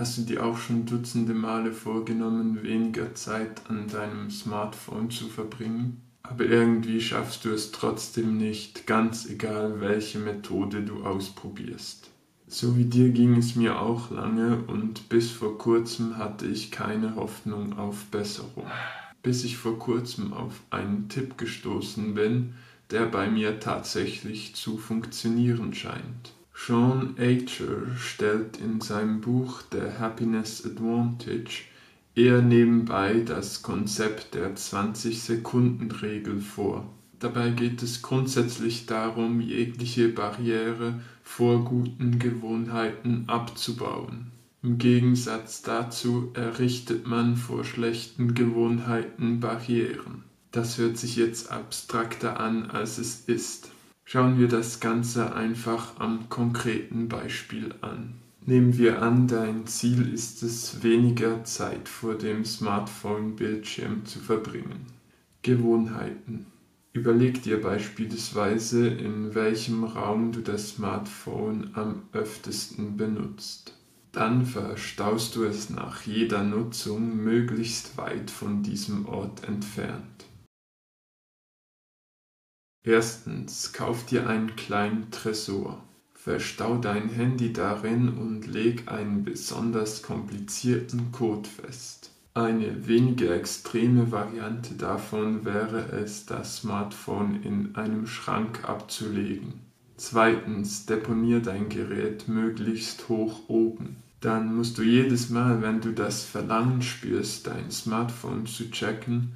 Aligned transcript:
Hast 0.00 0.16
du 0.16 0.22
dir 0.22 0.46
auch 0.46 0.56
schon 0.56 0.86
dutzende 0.86 1.34
Male 1.34 1.72
vorgenommen, 1.72 2.62
weniger 2.62 3.14
Zeit 3.14 3.60
an 3.68 3.86
deinem 3.86 4.30
Smartphone 4.30 5.10
zu 5.10 5.28
verbringen? 5.28 6.00
Aber 6.22 6.46
irgendwie 6.46 7.02
schaffst 7.02 7.44
du 7.44 7.50
es 7.50 7.70
trotzdem 7.70 8.38
nicht, 8.38 8.86
ganz 8.86 9.28
egal 9.28 9.82
welche 9.82 10.18
Methode 10.18 10.80
du 10.80 11.04
ausprobierst. 11.04 12.08
So 12.48 12.78
wie 12.78 12.86
dir 12.86 13.10
ging 13.10 13.36
es 13.36 13.56
mir 13.56 13.78
auch 13.78 14.10
lange 14.10 14.62
und 14.68 15.10
bis 15.10 15.30
vor 15.30 15.58
kurzem 15.58 16.16
hatte 16.16 16.46
ich 16.46 16.70
keine 16.70 17.14
Hoffnung 17.16 17.78
auf 17.78 18.06
Besserung. 18.06 18.64
Bis 19.22 19.44
ich 19.44 19.58
vor 19.58 19.78
kurzem 19.78 20.32
auf 20.32 20.62
einen 20.70 21.10
Tipp 21.10 21.36
gestoßen 21.36 22.14
bin, 22.14 22.54
der 22.90 23.04
bei 23.04 23.28
mir 23.28 23.60
tatsächlich 23.60 24.54
zu 24.54 24.78
funktionieren 24.78 25.74
scheint. 25.74 26.32
Sean 26.52 27.16
Acher 27.18 27.96
stellt 27.96 28.58
in 28.58 28.80
seinem 28.80 29.20
Buch 29.20 29.62
The 29.72 29.98
Happiness 29.98 30.64
Advantage 30.64 31.62
eher 32.14 32.42
nebenbei 32.42 33.22
das 33.24 33.62
Konzept 33.62 34.34
der 34.34 34.54
20-Sekunden-Regel 34.54 36.40
vor. 36.40 36.88
Dabei 37.18 37.50
geht 37.50 37.82
es 37.82 38.02
grundsätzlich 38.02 38.86
darum, 38.86 39.40
jegliche 39.40 40.08
Barriere 40.08 41.00
vor 41.22 41.64
guten 41.64 42.18
Gewohnheiten 42.18 43.24
abzubauen. 43.26 44.32
Im 44.62 44.78
Gegensatz 44.78 45.62
dazu 45.62 46.30
errichtet 46.34 47.06
man 47.06 47.36
vor 47.36 47.64
schlechten 47.64 48.34
Gewohnheiten 48.34 49.40
Barrieren. 49.40 50.24
Das 50.50 50.78
hört 50.78 50.98
sich 50.98 51.16
jetzt 51.16 51.50
abstrakter 51.50 52.40
an, 52.40 52.70
als 52.70 52.98
es 52.98 53.22
ist. 53.26 53.70
Schauen 54.12 54.40
wir 54.40 54.48
das 54.48 54.80
Ganze 54.80 55.36
einfach 55.36 56.00
am 56.00 56.28
konkreten 56.28 57.08
Beispiel 57.08 57.72
an. 57.80 58.14
Nehmen 58.44 58.76
wir 58.76 59.02
an, 59.02 59.28
dein 59.28 59.68
Ziel 59.68 60.12
ist 60.12 60.42
es, 60.42 60.82
weniger 60.82 61.44
Zeit 61.44 61.88
vor 61.88 62.16
dem 62.16 62.44
Smartphone-Bildschirm 62.44 64.04
zu 64.06 64.18
verbringen. 64.18 64.86
Gewohnheiten. 65.42 66.46
Überleg 66.92 67.44
dir 67.44 67.62
beispielsweise, 67.62 68.88
in 68.88 69.36
welchem 69.36 69.84
Raum 69.84 70.32
du 70.32 70.40
das 70.40 70.70
Smartphone 70.70 71.70
am 71.74 72.02
öftesten 72.12 72.96
benutzt. 72.96 73.76
Dann 74.10 74.44
verstaust 74.44 75.36
du 75.36 75.44
es 75.44 75.70
nach 75.70 76.02
jeder 76.02 76.42
Nutzung 76.42 77.16
möglichst 77.16 77.96
weit 77.96 78.32
von 78.32 78.64
diesem 78.64 79.06
Ort 79.06 79.44
entfernt. 79.46 80.24
Erstens, 82.82 83.72
kauf 83.72 84.06
dir 84.06 84.26
einen 84.26 84.56
kleinen 84.56 85.10
Tresor. 85.10 85.82
Verstau 86.14 86.78
dein 86.78 87.08
Handy 87.08 87.52
darin 87.52 88.08
und 88.08 88.46
leg 88.46 88.90
einen 88.90 89.22
besonders 89.24 90.02
komplizierten 90.02 91.12
Code 91.12 91.48
fest. 91.48 92.10
Eine 92.32 92.86
weniger 92.86 93.34
extreme 93.34 94.12
Variante 94.12 94.74
davon 94.74 95.44
wäre 95.44 95.92
es, 95.92 96.26
das 96.26 96.58
Smartphone 96.58 97.42
in 97.42 97.74
einem 97.74 98.06
Schrank 98.06 98.68
abzulegen. 98.68 99.54
Zweitens, 99.96 100.86
deponier 100.86 101.40
dein 101.40 101.68
Gerät 101.68 102.28
möglichst 102.28 103.08
hoch 103.10 103.48
oben. 103.48 103.96
Dann 104.20 104.54
musst 104.54 104.78
du 104.78 104.82
jedes 104.82 105.28
Mal, 105.28 105.60
wenn 105.60 105.80
du 105.80 105.92
das 105.92 106.22
Verlangen 106.24 106.80
spürst, 106.80 107.46
dein 107.46 107.70
Smartphone 107.70 108.46
zu 108.46 108.70
checken, 108.70 109.32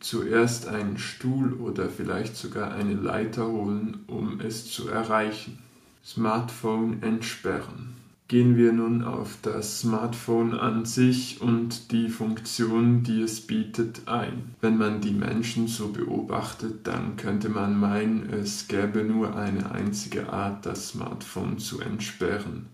zuerst 0.00 0.68
einen 0.68 0.98
Stuhl 0.98 1.54
oder 1.54 1.88
vielleicht 1.88 2.36
sogar 2.36 2.72
eine 2.72 2.94
Leiter 2.94 3.46
holen, 3.46 4.04
um 4.06 4.40
es 4.40 4.70
zu 4.70 4.88
erreichen. 4.88 5.58
Smartphone 6.04 7.02
entsperren. 7.02 7.94
Gehen 8.28 8.56
wir 8.58 8.72
nun 8.72 9.04
auf 9.04 9.38
das 9.40 9.80
Smartphone 9.80 10.52
an 10.52 10.84
sich 10.84 11.40
und 11.40 11.92
die 11.92 12.10
Funktion, 12.10 13.02
die 13.02 13.22
es 13.22 13.40
bietet, 13.40 14.06
ein. 14.06 14.54
Wenn 14.60 14.76
man 14.76 15.00
die 15.00 15.12
Menschen 15.12 15.66
so 15.66 15.88
beobachtet, 15.88 16.86
dann 16.86 17.16
könnte 17.16 17.48
man 17.48 17.80
meinen, 17.80 18.28
es 18.28 18.68
gäbe 18.68 19.02
nur 19.02 19.34
eine 19.34 19.70
einzige 19.72 20.30
Art, 20.30 20.66
das 20.66 20.88
Smartphone 20.88 21.58
zu 21.58 21.80
entsperren. 21.80 22.66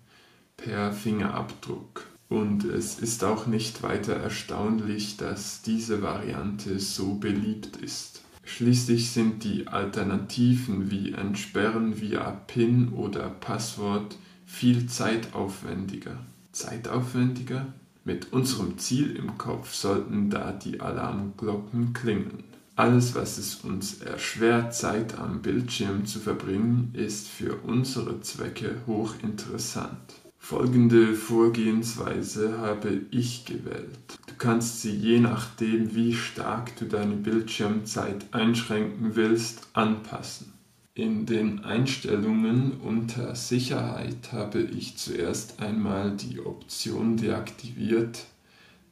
Per 0.56 0.92
Fingerabdruck. 0.92 2.04
Und 2.28 2.64
es 2.64 2.98
ist 2.98 3.22
auch 3.22 3.46
nicht 3.46 3.82
weiter 3.82 4.14
erstaunlich, 4.14 5.16
dass 5.16 5.62
diese 5.62 6.02
Variante 6.02 6.80
so 6.80 7.14
beliebt 7.14 7.76
ist. 7.76 8.22
Schließlich 8.44 9.10
sind 9.10 9.44
die 9.44 9.68
Alternativen 9.68 10.90
wie 10.90 11.12
Entsperren 11.12 12.00
via 12.00 12.30
PIN 12.46 12.90
oder 12.90 13.28
Passwort 13.28 14.16
viel 14.46 14.86
zeitaufwendiger. 14.86 16.18
Zeitaufwendiger? 16.52 17.66
Mit 18.04 18.32
unserem 18.32 18.76
Ziel 18.78 19.16
im 19.16 19.38
Kopf 19.38 19.72
sollten 19.72 20.28
da 20.28 20.52
die 20.52 20.80
Alarmglocken 20.80 21.94
klingeln. 21.94 22.44
Alles, 22.76 23.14
was 23.14 23.38
es 23.38 23.56
uns 23.56 24.02
erschwert, 24.02 24.74
Zeit 24.74 25.18
am 25.18 25.40
Bildschirm 25.40 26.04
zu 26.04 26.18
verbringen, 26.18 26.90
ist 26.92 27.28
für 27.28 27.56
unsere 27.62 28.20
Zwecke 28.20 28.82
hochinteressant. 28.86 30.23
Folgende 30.44 31.14
Vorgehensweise 31.14 32.58
habe 32.58 33.00
ich 33.10 33.46
gewählt. 33.46 34.18
Du 34.26 34.34
kannst 34.36 34.82
sie 34.82 34.94
je 34.94 35.18
nachdem, 35.18 35.94
wie 35.94 36.12
stark 36.12 36.76
du 36.76 36.84
deine 36.84 37.16
Bildschirmzeit 37.16 38.26
einschränken 38.30 39.16
willst, 39.16 39.66
anpassen. 39.72 40.52
In 40.92 41.24
den 41.24 41.64
Einstellungen 41.64 42.72
unter 42.72 43.34
Sicherheit 43.36 44.32
habe 44.32 44.60
ich 44.60 44.98
zuerst 44.98 45.62
einmal 45.62 46.14
die 46.14 46.40
Option 46.40 47.16
deaktiviert, 47.16 48.26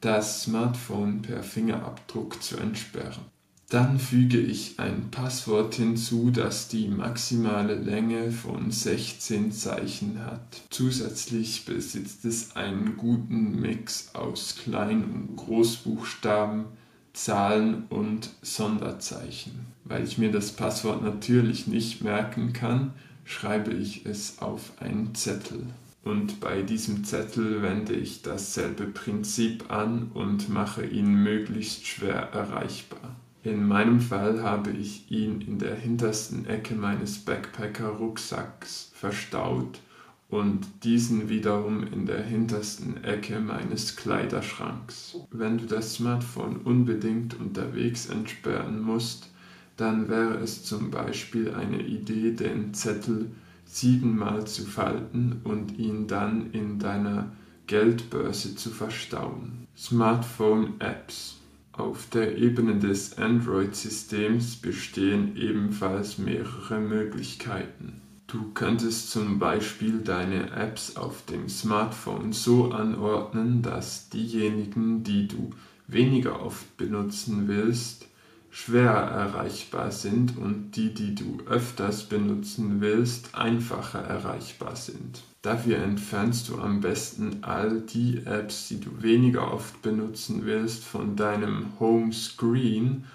das 0.01 0.41
Smartphone 0.41 1.21
per 1.21 1.43
Fingerabdruck 1.43 2.41
zu 2.41 2.57
entsperren. 2.57 3.32
Dann 3.73 3.97
füge 3.97 4.37
ich 4.37 4.75
ein 4.77 5.09
Passwort 5.09 5.73
hinzu, 5.73 6.29
das 6.29 6.67
die 6.67 6.87
maximale 6.87 7.73
Länge 7.73 8.31
von 8.31 8.69
16 8.69 9.51
Zeichen 9.51 10.23
hat. 10.23 10.61
Zusätzlich 10.69 11.65
besitzt 11.65 12.23
es 12.23 12.55
einen 12.55 12.97
guten 12.97 13.59
Mix 13.59 14.13
aus 14.13 14.57
Klein- 14.61 15.05
und 15.05 15.37
Großbuchstaben, 15.37 16.65
Zahlen 17.13 17.85
und 17.89 18.29
Sonderzeichen. 18.43 19.65
Weil 19.85 20.03
ich 20.03 20.19
mir 20.19 20.31
das 20.31 20.51
Passwort 20.51 21.01
natürlich 21.01 21.65
nicht 21.65 22.03
merken 22.03 22.53
kann, 22.53 22.93
schreibe 23.25 23.73
ich 23.73 24.05
es 24.05 24.37
auf 24.37 24.73
einen 24.81 25.15
Zettel. 25.15 25.65
Und 26.03 26.39
bei 26.39 26.61
diesem 26.61 27.05
Zettel 27.05 27.63
wende 27.63 27.95
ich 27.95 28.21
dasselbe 28.21 28.85
Prinzip 28.85 29.71
an 29.71 30.11
und 30.13 30.47
mache 30.47 30.85
ihn 30.85 31.23
möglichst 31.23 31.87
schwer 31.87 32.29
erreichbar. 32.33 33.15
In 33.43 33.67
meinem 33.67 33.99
Fall 33.99 34.41
habe 34.41 34.71
ich 34.71 35.11
ihn 35.11 35.41
in 35.41 35.59
der 35.59 35.75
hintersten 35.75 36.45
Ecke 36.45 36.75
meines 36.75 37.17
Backpacker-Rucksacks 37.19 38.91
verstaut 38.93 39.81
und 40.29 40.65
diesen 40.85 41.27
wiederum 41.27 41.85
in 41.85 42.05
der 42.05 42.23
hintersten 42.23 43.03
Ecke 43.03 43.41
meines 43.41 43.97
Kleiderschranks. 43.97 45.17
Wenn 45.29 45.57
du 45.57 45.65
das 45.65 45.95
Smartphone 45.95 46.61
unbedingt 46.63 47.37
unterwegs 47.37 48.05
entsperren 48.05 48.81
musst, 48.81 49.29
dann 49.75 50.07
wäre 50.07 50.35
es 50.35 50.63
zum 50.63 50.89
Beispiel 50.89 51.53
eine 51.53 51.81
Idee, 51.81 52.31
den 52.31 52.73
Zettel 52.73 53.29
siebenmal 53.65 54.47
zu 54.47 54.63
falten 54.63 55.41
und 55.43 55.77
ihn 55.77 56.07
dann 56.07 56.51
in 56.53 56.79
deiner 56.79 57.33
Geldbörse 57.67 58.55
zu 58.55 58.69
verstauen. 58.69 59.67
Smartphone 59.75 60.79
Apps 60.79 61.42
auf 61.73 62.07
der 62.09 62.37
Ebene 62.37 62.77
des 62.77 63.17
Android-Systems 63.17 64.57
bestehen 64.57 65.35
ebenfalls 65.35 66.17
mehrere 66.19 66.79
Möglichkeiten. 66.79 68.01
Du 68.27 68.51
könntest 68.53 69.11
zum 69.11 69.39
Beispiel 69.39 69.99
deine 69.99 70.51
Apps 70.51 70.95
auf 70.95 71.25
dem 71.25 71.49
Smartphone 71.49 72.31
so 72.31 72.71
anordnen, 72.71 73.61
dass 73.61 74.09
diejenigen, 74.09 75.03
die 75.03 75.27
du 75.27 75.49
weniger 75.87 76.41
oft 76.41 76.77
benutzen 76.77 77.47
willst, 77.47 78.07
schwer 78.53 78.91
erreichbar 78.91 79.91
sind 79.91 80.37
und 80.37 80.73
die, 80.75 80.93
die 80.93 81.15
du 81.15 81.39
öfters 81.47 82.03
benutzen 82.03 82.81
willst, 82.81 83.33
einfacher 83.33 83.99
erreichbar 83.99 84.75
sind. 84.75 85.23
Dafür 85.41 85.79
entfernst 85.79 86.49
du 86.49 86.59
am 86.59 86.79
besten 86.79 87.43
all 87.43 87.81
die 87.81 88.21
Apps, 88.25 88.67
die 88.67 88.79
du 88.79 89.01
weniger 89.01 89.51
oft 89.51 89.81
benutzen 89.81 90.45
willst, 90.45 90.83
von 90.83 91.15
deinem 91.15 91.65
Home 91.79 92.13
Screen 92.13 93.05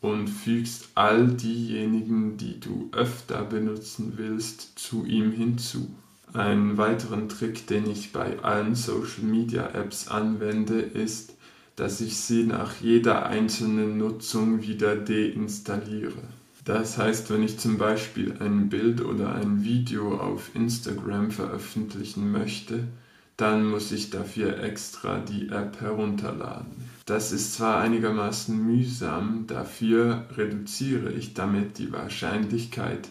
und 0.00 0.26
fügst 0.26 0.88
all 0.96 1.28
diejenigen, 1.28 2.36
die 2.36 2.58
du 2.58 2.90
öfter 2.90 3.44
benutzen 3.44 4.14
willst, 4.16 4.80
zu 4.80 5.04
ihm 5.06 5.30
hinzu. 5.30 5.94
Einen 6.32 6.76
weiteren 6.76 7.28
Trick, 7.28 7.68
den 7.68 7.88
ich 7.88 8.12
bei 8.12 8.40
allen 8.40 8.74
Social 8.74 9.22
Media 9.22 9.68
Apps 9.68 10.08
anwende, 10.08 10.80
ist, 10.80 11.37
dass 11.78 12.00
ich 12.00 12.16
sie 12.16 12.42
nach 12.42 12.80
jeder 12.80 13.26
einzelnen 13.26 13.98
Nutzung 13.98 14.62
wieder 14.62 14.96
deinstalliere. 14.96 16.24
Das 16.64 16.98
heißt, 16.98 17.30
wenn 17.30 17.44
ich 17.44 17.58
zum 17.60 17.78
Beispiel 17.78 18.34
ein 18.40 18.68
Bild 18.68 19.00
oder 19.00 19.32
ein 19.32 19.62
Video 19.62 20.18
auf 20.18 20.50
Instagram 20.54 21.30
veröffentlichen 21.30 22.32
möchte, 22.32 22.88
dann 23.36 23.64
muss 23.64 23.92
ich 23.92 24.10
dafür 24.10 24.60
extra 24.60 25.20
die 25.20 25.50
App 25.50 25.80
herunterladen. 25.80 26.72
Das 27.06 27.30
ist 27.30 27.54
zwar 27.54 27.80
einigermaßen 27.80 28.60
mühsam, 28.60 29.44
dafür 29.46 30.26
reduziere 30.36 31.12
ich 31.12 31.34
damit 31.34 31.78
die 31.78 31.92
Wahrscheinlichkeit, 31.92 33.08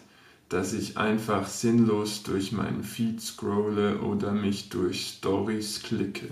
dass 0.50 0.74
ich 0.74 0.98
einfach 0.98 1.48
sinnlos 1.48 2.22
durch 2.22 2.52
meinen 2.52 2.84
Feed 2.84 3.22
scrolle 3.22 4.00
oder 4.00 4.32
mich 4.32 4.68
durch 4.68 5.16
Stories 5.16 5.82
klicke. 5.82 6.28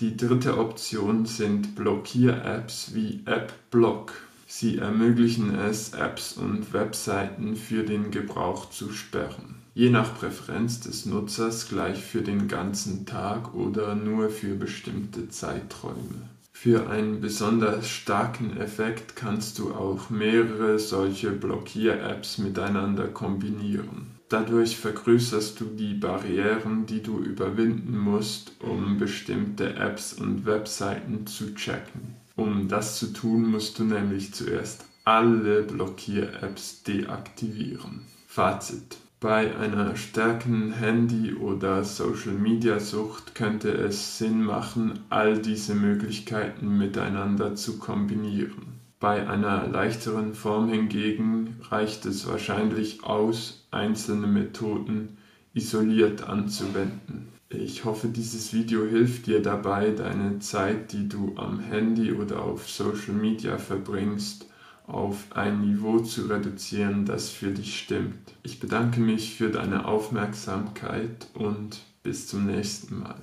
Die 0.00 0.16
dritte 0.16 0.58
Option 0.58 1.24
sind 1.24 1.76
Blockier-Apps 1.76 2.94
wie 2.94 3.20
AppBlock. 3.26 4.12
Sie 4.44 4.78
ermöglichen 4.78 5.54
es, 5.54 5.94
Apps 5.94 6.32
und 6.32 6.72
Webseiten 6.72 7.54
für 7.54 7.84
den 7.84 8.10
Gebrauch 8.10 8.70
zu 8.70 8.92
sperren. 8.92 9.54
Je 9.72 9.90
nach 9.90 10.18
Präferenz 10.18 10.80
des 10.80 11.06
Nutzers 11.06 11.68
gleich 11.68 12.02
für 12.02 12.22
den 12.22 12.48
ganzen 12.48 13.06
Tag 13.06 13.54
oder 13.54 13.94
nur 13.94 14.30
für 14.30 14.56
bestimmte 14.56 15.28
Zeiträume. 15.28 16.28
Für 16.52 16.88
einen 16.88 17.20
besonders 17.20 17.88
starken 17.88 18.56
Effekt 18.56 19.14
kannst 19.14 19.60
du 19.60 19.74
auch 19.74 20.10
mehrere 20.10 20.80
solche 20.80 21.30
Blockier-Apps 21.30 22.38
miteinander 22.38 23.06
kombinieren. 23.06 24.13
Dadurch 24.34 24.78
vergrößerst 24.78 25.60
du 25.60 25.66
die 25.66 25.94
Barrieren, 25.94 26.86
die 26.86 27.00
du 27.00 27.20
überwinden 27.20 27.96
musst, 27.96 28.50
um 28.58 28.98
bestimmte 28.98 29.76
Apps 29.76 30.12
und 30.12 30.44
Webseiten 30.44 31.24
zu 31.28 31.54
checken. 31.54 32.16
Um 32.34 32.66
das 32.66 32.98
zu 32.98 33.12
tun, 33.12 33.48
musst 33.48 33.78
du 33.78 33.84
nämlich 33.84 34.34
zuerst 34.34 34.86
alle 35.04 35.62
Blockier-Apps 35.62 36.82
deaktivieren. 36.82 38.00
Fazit. 38.26 38.96
Bei 39.20 39.56
einer 39.56 39.94
stärkeren 39.94 40.72
Handy- 40.72 41.34
oder 41.34 41.84
Social-Media-Sucht 41.84 43.36
könnte 43.36 43.70
es 43.70 44.18
Sinn 44.18 44.42
machen, 44.42 44.98
all 45.10 45.38
diese 45.38 45.76
Möglichkeiten 45.76 46.76
miteinander 46.76 47.54
zu 47.54 47.78
kombinieren. 47.78 48.80
Bei 49.04 49.28
einer 49.28 49.66
leichteren 49.66 50.32
Form 50.32 50.70
hingegen 50.70 51.58
reicht 51.68 52.06
es 52.06 52.26
wahrscheinlich 52.26 53.04
aus, 53.04 53.66
einzelne 53.70 54.26
Methoden 54.26 55.18
isoliert 55.52 56.26
anzuwenden. 56.26 57.28
Ich 57.50 57.84
hoffe, 57.84 58.08
dieses 58.08 58.54
Video 58.54 58.86
hilft 58.86 59.26
dir 59.26 59.42
dabei, 59.42 59.90
deine 59.90 60.38
Zeit, 60.38 60.92
die 60.92 61.06
du 61.06 61.34
am 61.36 61.60
Handy 61.60 62.12
oder 62.12 62.42
auf 62.42 62.70
Social 62.70 63.12
Media 63.12 63.58
verbringst, 63.58 64.46
auf 64.86 65.26
ein 65.34 65.60
Niveau 65.60 65.98
zu 65.98 66.22
reduzieren, 66.22 67.04
das 67.04 67.28
für 67.28 67.50
dich 67.50 67.78
stimmt. 67.78 68.32
Ich 68.42 68.58
bedanke 68.58 69.00
mich 69.00 69.34
für 69.36 69.50
deine 69.50 69.84
Aufmerksamkeit 69.84 71.26
und 71.34 71.82
bis 72.02 72.26
zum 72.26 72.46
nächsten 72.46 73.00
Mal. 73.00 73.20